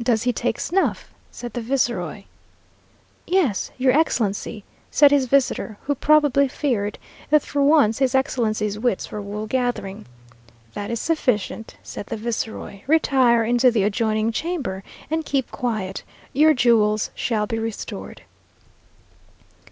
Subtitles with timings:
[0.00, 2.22] "Does he take snuff?" said the viceroy.
[3.26, 9.10] "Yes, your Excellency," said his visitor, who probably feared that for once his Excellency's wits
[9.10, 10.06] were wool gathering.
[10.74, 16.54] "That is sufficient," said the viceroy; "retire into the adjoining chamber and keep quiet your
[16.54, 18.22] jewels shall be restored."